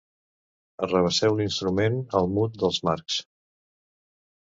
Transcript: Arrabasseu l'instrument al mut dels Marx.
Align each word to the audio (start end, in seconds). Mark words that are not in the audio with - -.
Arrabasseu 0.85 1.35
l'instrument 1.39 1.99
al 2.21 2.31
mut 2.37 2.57
dels 2.63 2.81
Marx. 2.89 3.19